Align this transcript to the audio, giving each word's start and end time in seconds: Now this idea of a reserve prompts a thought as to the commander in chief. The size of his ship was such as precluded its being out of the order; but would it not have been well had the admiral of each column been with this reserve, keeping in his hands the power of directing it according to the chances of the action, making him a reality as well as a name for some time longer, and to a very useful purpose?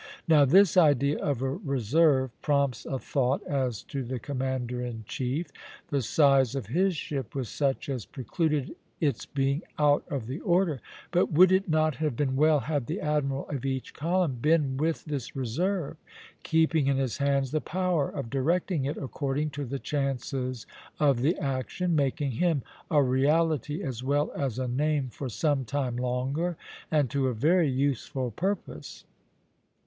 Now 0.27 0.45
this 0.45 0.77
idea 0.77 1.19
of 1.19 1.43
a 1.43 1.49
reserve 1.51 2.31
prompts 2.41 2.87
a 2.87 2.97
thought 2.97 3.45
as 3.45 3.83
to 3.83 4.01
the 4.01 4.17
commander 4.17 4.81
in 4.83 5.03
chief. 5.07 5.51
The 5.89 6.01
size 6.01 6.55
of 6.55 6.65
his 6.65 6.95
ship 6.95 7.35
was 7.35 7.49
such 7.49 7.87
as 7.87 8.07
precluded 8.07 8.75
its 8.99 9.27
being 9.27 9.61
out 9.77 10.03
of 10.09 10.25
the 10.25 10.39
order; 10.39 10.81
but 11.11 11.31
would 11.31 11.51
it 11.51 11.69
not 11.69 11.97
have 11.97 12.15
been 12.15 12.35
well 12.35 12.61
had 12.61 12.87
the 12.87 12.99
admiral 12.99 13.47
of 13.49 13.63
each 13.63 13.93
column 13.93 14.39
been 14.41 14.75
with 14.75 15.05
this 15.05 15.35
reserve, 15.35 15.97
keeping 16.41 16.87
in 16.87 16.97
his 16.97 17.17
hands 17.19 17.51
the 17.51 17.61
power 17.61 18.09
of 18.09 18.31
directing 18.31 18.85
it 18.85 18.97
according 18.97 19.51
to 19.51 19.65
the 19.65 19.77
chances 19.77 20.65
of 20.99 21.21
the 21.21 21.37
action, 21.37 21.95
making 21.95 22.31
him 22.31 22.63
a 22.89 23.03
reality 23.03 23.83
as 23.83 24.03
well 24.03 24.31
as 24.35 24.57
a 24.57 24.67
name 24.67 25.09
for 25.11 25.29
some 25.29 25.63
time 25.63 25.95
longer, 25.95 26.57
and 26.89 27.11
to 27.11 27.27
a 27.27 27.35
very 27.35 27.69
useful 27.69 28.31
purpose? 28.31 29.05